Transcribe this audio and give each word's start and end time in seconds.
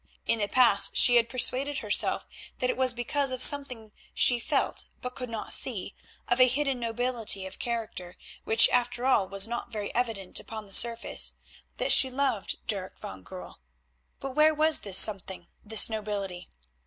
In 0.25 0.39
the 0.39 0.47
past 0.47 0.97
she 0.97 1.17
had 1.17 1.29
persuaded 1.29 1.77
herself 1.77 2.25
that 2.57 2.71
it 2.71 2.75
was 2.75 2.91
because 2.91 3.31
of 3.31 3.39
something 3.39 3.91
she 4.15 4.39
felt 4.39 4.87
but 4.99 5.13
could 5.13 5.29
not 5.29 5.53
see, 5.53 5.93
of 6.27 6.41
a 6.41 6.47
hidden 6.47 6.79
nobility 6.79 7.45
of 7.45 7.59
character 7.59 8.17
which 8.43 8.67
after 8.69 9.05
all 9.05 9.29
was 9.29 9.47
not 9.47 9.69
very 9.71 9.93
evident 9.93 10.39
upon 10.39 10.65
the 10.65 10.73
surface, 10.73 11.33
that 11.77 11.91
she 11.91 12.09
loved 12.09 12.57
Dirk 12.65 12.99
van 12.99 13.21
Goorl. 13.23 13.59
But 14.19 14.31
where 14.31 14.55
was 14.55 14.79
this 14.79 14.97
something, 14.97 15.45
this 15.63 15.87
nobility? 15.87 16.49